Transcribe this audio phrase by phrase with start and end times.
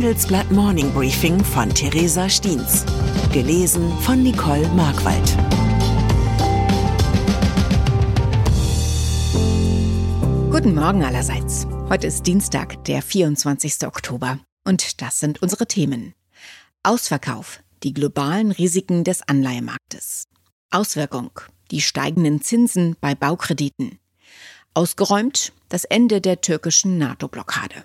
[0.00, 2.86] Handelsblatt Morning Briefing von Theresa Stiens.
[3.34, 5.36] Gelesen von Nicole Markwald.
[10.50, 11.66] Guten Morgen allerseits.
[11.90, 13.86] Heute ist Dienstag, der 24.
[13.86, 14.38] Oktober.
[14.64, 16.14] Und das sind unsere Themen.
[16.82, 17.60] Ausverkauf.
[17.82, 20.28] Die globalen Risiken des Anleihemarktes.
[20.70, 21.30] Auswirkung.
[21.70, 23.98] Die steigenden Zinsen bei Baukrediten.
[24.72, 25.52] Ausgeräumt.
[25.68, 27.84] Das Ende der türkischen NATO-Blockade.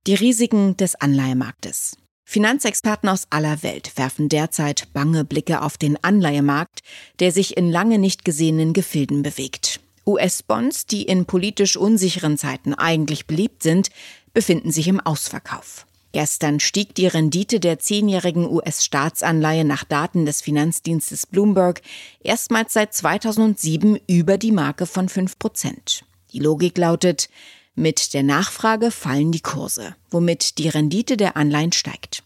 [0.06, 1.96] Die Risiken des Anleihemarktes.
[2.24, 6.80] Finanzexperten aus aller Welt werfen derzeit bange Blicke auf den Anleihemarkt,
[7.20, 9.80] der sich in lange nicht gesehenen Gefilden bewegt.
[10.06, 13.90] US-Bonds, die in politisch unsicheren Zeiten eigentlich beliebt sind,
[14.32, 15.87] befinden sich im Ausverkauf.
[16.12, 21.82] Gestern stieg die Rendite der zehnjährigen US-Staatsanleihe nach Daten des Finanzdienstes Bloomberg
[22.20, 26.04] erstmals seit 2007 über die Marke von 5 Prozent.
[26.32, 27.28] Die Logik lautet,
[27.74, 32.24] mit der Nachfrage fallen die Kurse, womit die Rendite der Anleihen steigt.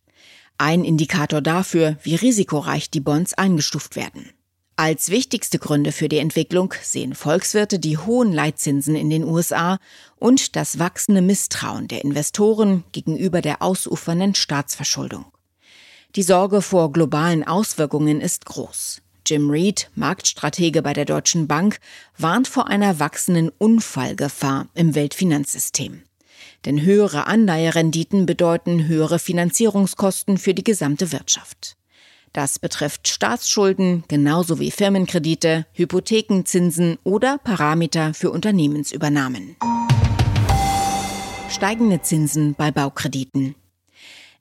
[0.59, 4.31] Ein Indikator dafür, wie risikoreich die Bonds eingestuft werden.
[4.85, 9.79] Als wichtigste Gründe für die Entwicklung sehen Volkswirte die hohen Leitzinsen in den USA
[10.17, 15.27] und das wachsende Misstrauen der Investoren gegenüber der ausufernden Staatsverschuldung.
[16.17, 19.03] Die Sorge vor globalen Auswirkungen ist groß.
[19.25, 21.79] Jim Reed, Marktstratege bei der Deutschen Bank,
[22.19, 26.03] warnt vor einer wachsenden Unfallgefahr im Weltfinanzsystem.
[26.65, 31.77] Denn höhere Anleiherenditen bedeuten höhere Finanzierungskosten für die gesamte Wirtschaft.
[32.33, 39.57] Das betrifft Staatsschulden genauso wie Firmenkredite, Hypothekenzinsen oder Parameter für Unternehmensübernahmen.
[41.51, 43.55] Steigende Zinsen bei Baukrediten.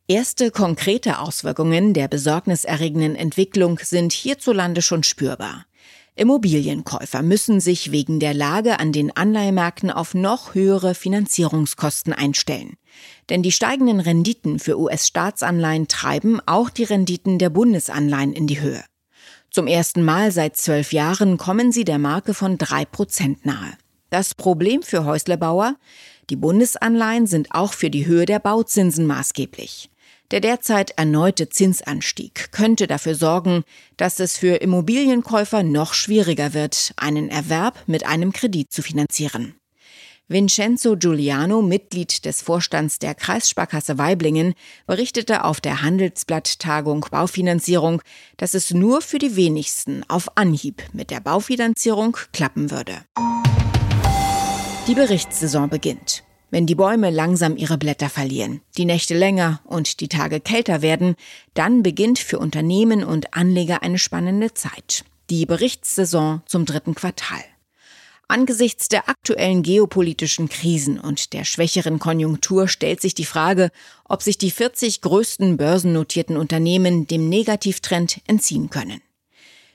[0.08, 5.66] Erste konkrete Auswirkungen der besorgniserregenden Entwicklung sind hierzulande schon spürbar.
[6.16, 12.76] Immobilienkäufer müssen sich wegen der Lage an den Anleihemärkten auf noch höhere Finanzierungskosten einstellen.
[13.30, 18.84] Denn die steigenden Renditen für US-Staatsanleihen treiben auch die Renditen der Bundesanleihen in die Höhe.
[19.50, 23.78] Zum ersten Mal seit zwölf Jahren kommen sie der Marke von drei Prozent nahe.
[24.10, 25.76] Das Problem für Häuslebauer?
[26.30, 29.90] Die Bundesanleihen sind auch für die Höhe der Bauzinsen maßgeblich.
[30.32, 33.64] Der derzeit erneute Zinsanstieg könnte dafür sorgen,
[33.98, 39.56] dass es für Immobilienkäufer noch schwieriger wird, einen Erwerb mit einem Kredit zu finanzieren.
[40.30, 44.54] Vincenzo Giuliano, Mitglied des Vorstands der Kreissparkasse Weiblingen,
[44.88, 48.02] berichtete auf der Handelsblatt-Tagung Baufinanzierung,
[48.38, 53.04] dass es nur für die wenigsten auf Anhieb mit der Baufinanzierung klappen würde.
[54.88, 56.24] Die Berichtssaison beginnt.
[56.52, 61.16] Wenn die Bäume langsam ihre Blätter verlieren, die Nächte länger und die Tage kälter werden,
[61.54, 65.06] dann beginnt für Unternehmen und Anleger eine spannende Zeit.
[65.30, 67.40] Die Berichtssaison zum dritten Quartal.
[68.28, 73.72] Angesichts der aktuellen geopolitischen Krisen und der schwächeren Konjunktur stellt sich die Frage,
[74.04, 79.02] ob sich die 40 größten börsennotierten Unternehmen dem Negativtrend entziehen können.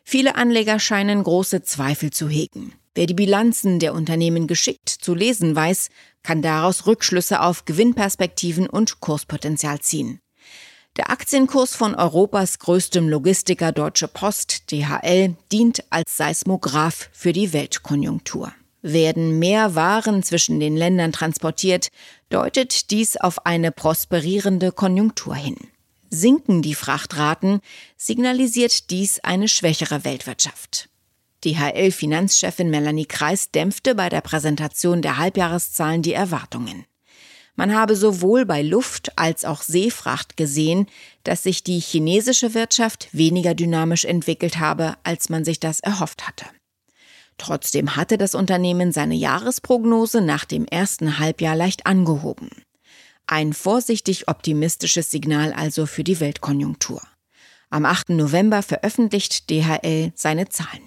[0.05, 2.75] Viele Anleger scheinen große Zweifel zu hegen.
[2.97, 5.91] Wer die Bilanzen der Unternehmen geschickt zu lesen weiß,
[6.23, 10.19] kann daraus Rückschlüsse auf Gewinnperspektiven und Kurspotenzial ziehen.
[10.97, 18.51] Der Aktienkurs von Europas größtem Logistiker Deutsche Post, DHL, dient als Seismograph für die Weltkonjunktur.
[18.81, 21.89] Werden mehr Waren zwischen den Ländern transportiert,
[22.31, 25.59] deutet dies auf eine prosperierende Konjunktur hin.
[26.09, 27.60] Sinken die Frachtraten,
[27.98, 30.89] signalisiert dies eine schwächere Weltwirtschaft.
[31.44, 36.84] DHL-Finanzchefin Melanie Kreis dämpfte bei der Präsentation der Halbjahreszahlen die Erwartungen.
[37.56, 40.86] Man habe sowohl bei Luft- als auch Seefracht gesehen,
[41.24, 46.44] dass sich die chinesische Wirtschaft weniger dynamisch entwickelt habe, als man sich das erhofft hatte.
[47.38, 52.50] Trotzdem hatte das Unternehmen seine Jahresprognose nach dem ersten Halbjahr leicht angehoben.
[53.27, 57.03] Ein vorsichtig optimistisches Signal also für die Weltkonjunktur.
[57.71, 58.10] Am 8.
[58.10, 60.83] November veröffentlicht DHL seine Zahlen.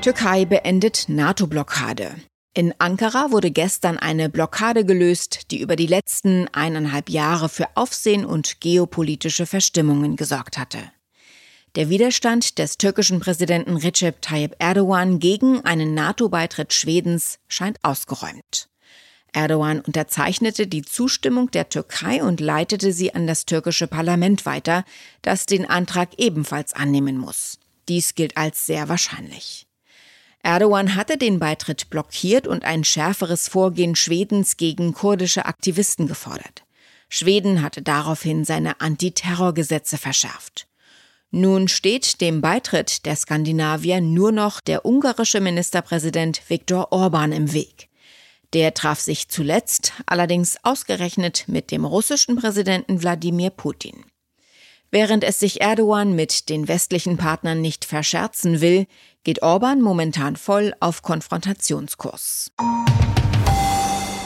[0.00, 2.14] Türkei beendet NATO-Blockade.
[2.54, 8.24] In Ankara wurde gestern eine Blockade gelöst, die über die letzten eineinhalb Jahre für Aufsehen
[8.24, 10.78] und geopolitische Verstimmungen gesorgt hatte.
[11.74, 18.68] Der Widerstand des türkischen Präsidenten Recep Tayyip Erdogan gegen einen NATO-Beitritt Schwedens scheint ausgeräumt.
[19.32, 24.84] Erdogan unterzeichnete die Zustimmung der Türkei und leitete sie an das türkische Parlament weiter,
[25.22, 27.58] das den Antrag ebenfalls annehmen muss.
[27.88, 29.66] Dies gilt als sehr wahrscheinlich.
[30.42, 36.64] Erdogan hatte den Beitritt blockiert und ein schärferes Vorgehen Schwedens gegen kurdische Aktivisten gefordert.
[37.08, 40.68] Schweden hatte daraufhin seine Antiterrorgesetze verschärft.
[41.30, 47.88] Nun steht dem Beitritt der Skandinavier nur noch der ungarische Ministerpräsident Viktor Orban im Weg.
[48.54, 54.04] Der traf sich zuletzt allerdings ausgerechnet mit dem russischen Präsidenten Wladimir Putin.
[54.90, 58.86] Während es sich Erdogan mit den westlichen Partnern nicht verscherzen will,
[59.22, 62.52] geht Orban momentan voll auf Konfrontationskurs.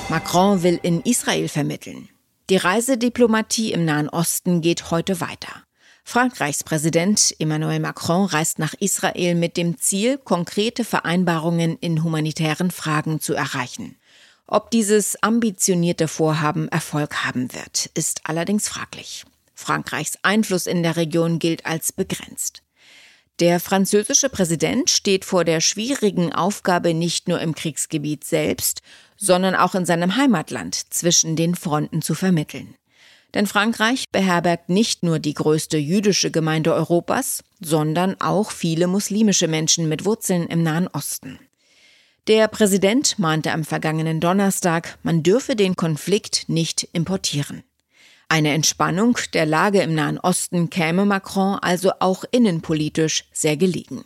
[0.09, 2.09] Macron will in Israel vermitteln.
[2.49, 5.65] Die Reisediplomatie im Nahen Osten geht heute weiter.
[6.05, 13.21] Frankreichs Präsident Emmanuel Macron reist nach Israel mit dem Ziel, konkrete Vereinbarungen in humanitären Fragen
[13.21, 13.97] zu erreichen.
[14.47, 19.25] Ob dieses ambitionierte Vorhaben Erfolg haben wird, ist allerdings fraglich.
[19.63, 22.63] Frankreichs Einfluss in der Region gilt als begrenzt.
[23.41, 28.83] Der französische Präsident steht vor der schwierigen Aufgabe, nicht nur im Kriegsgebiet selbst,
[29.17, 32.77] sondern auch in seinem Heimatland zwischen den Fronten zu vermitteln.
[33.35, 39.89] Denn Frankreich beherbergt nicht nur die größte jüdische Gemeinde Europas, sondern auch viele muslimische Menschen
[39.89, 41.39] mit Wurzeln im Nahen Osten.
[42.29, 47.65] Der Präsident mahnte am vergangenen Donnerstag, man dürfe den Konflikt nicht importieren.
[48.33, 54.05] Eine Entspannung der Lage im Nahen Osten käme Macron also auch innenpolitisch sehr gelegen.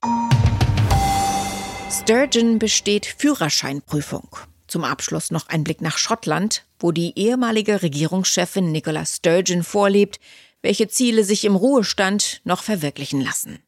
[1.88, 4.36] Sturgeon besteht Führerscheinprüfung.
[4.66, 10.18] Zum Abschluss noch ein Blick nach Schottland, wo die ehemalige Regierungschefin Nicola Sturgeon vorlebt,
[10.60, 13.60] welche Ziele sich im Ruhestand noch verwirklichen lassen.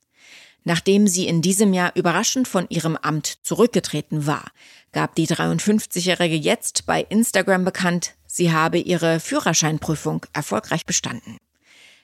[0.69, 4.45] Nachdem sie in diesem Jahr überraschend von ihrem Amt zurückgetreten war,
[4.93, 11.39] gab die 53-Jährige jetzt bei Instagram bekannt, sie habe ihre Führerscheinprüfung erfolgreich bestanden.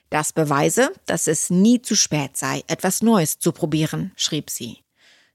[0.09, 4.79] Das beweise, dass es nie zu spät sei, etwas Neues zu probieren, schrieb sie.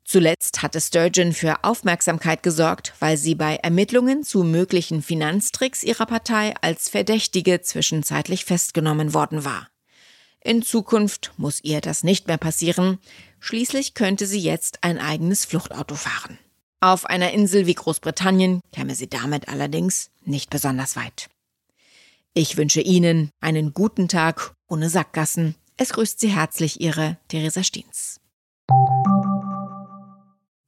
[0.05, 6.55] Zuletzt hatte Sturgeon für Aufmerksamkeit gesorgt, weil sie bei Ermittlungen zu möglichen Finanztricks ihrer Partei
[6.63, 9.69] als Verdächtige zwischenzeitlich festgenommen worden war.
[10.43, 12.99] In Zukunft muss ihr das nicht mehr passieren.
[13.41, 16.39] Schließlich könnte sie jetzt ein eigenes Fluchtauto fahren.
[16.81, 21.29] Auf einer Insel wie Großbritannien käme sie damit allerdings nicht besonders weit.
[22.33, 25.57] Ich wünsche Ihnen einen guten Tag ohne Sackgassen.
[25.77, 28.21] Es grüßt Sie herzlich Ihre Theresa Stiens.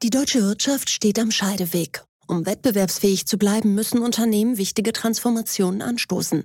[0.03, 2.05] Die deutsche Wirtschaft steht am Scheideweg.
[2.27, 6.45] Um wettbewerbsfähig zu bleiben, müssen Unternehmen wichtige Transformationen anstoßen.